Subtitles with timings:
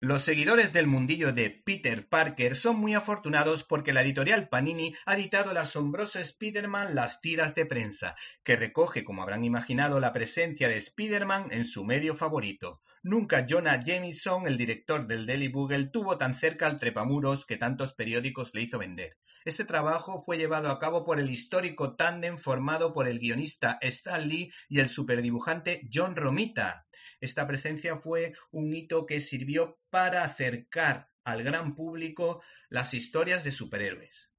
[0.00, 5.16] Los seguidores del mundillo de Peter Parker son muy afortunados porque la editorial Panini ha
[5.16, 8.14] editado el asombroso Spider-Man Las tiras de prensa,
[8.44, 12.80] que recoge, como habrán imaginado, la presencia de Spider-Man en su medio favorito.
[13.02, 17.94] Nunca Jonah Jameson, el director del Daily Bugle, tuvo tan cerca al trepamuros que tantos
[17.94, 19.16] periódicos le hizo vender.
[19.44, 24.28] Este trabajo fue llevado a cabo por el histórico tándem formado por el guionista Stan
[24.28, 26.86] Lee y el superdibujante John Romita.
[27.20, 33.52] Esta presencia fue un hito que sirvió para acercar al gran público las historias de
[33.52, 34.32] superhéroes.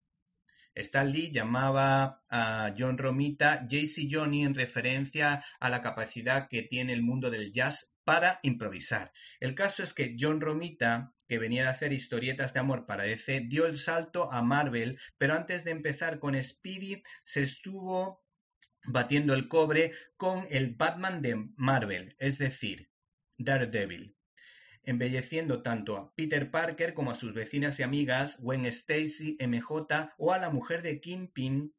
[0.79, 6.93] Stan Lee llamaba a John Romita JC Johnny en referencia a la capacidad que tiene
[6.93, 9.11] el mundo del jazz para improvisar.
[9.39, 13.41] El caso es que John Romita, que venía de hacer historietas de amor para DC,
[13.41, 18.23] dio el salto a Marvel, pero antes de empezar con Speedy se estuvo
[18.85, 22.89] batiendo el cobre con el Batman de Marvel, es decir,
[23.37, 24.15] Daredevil,
[24.83, 30.33] embelleciendo tanto a Peter Parker como a sus vecinas y amigas Gwen Stacy, MJ o
[30.33, 31.73] a la mujer de Kingpin,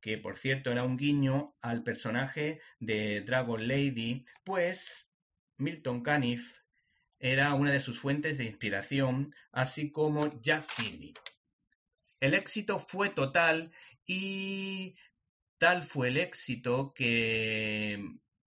[0.00, 5.10] que por cierto era un guiño al personaje de Dragon Lady, pues
[5.56, 6.60] Milton Caniff
[7.18, 11.14] era una de sus fuentes de inspiración, así como Jack Kirby.
[12.20, 13.72] El éxito fue total
[14.06, 14.96] y
[15.58, 17.98] Tal fue el éxito que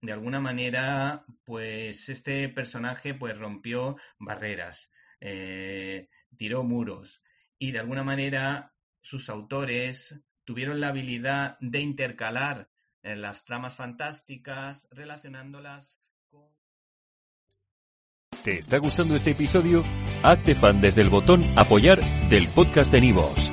[0.02, 7.22] de alguna manera, pues este personaje pues rompió barreras, eh, tiró muros
[7.58, 12.70] y de alguna manera sus autores tuvieron la habilidad de intercalar
[13.02, 16.48] eh, las tramas fantásticas relacionándolas con...
[18.42, 19.84] ¿Te está gustando este episodio?
[20.22, 23.52] Hazte fan desde el botón apoyar del podcast de Nivos.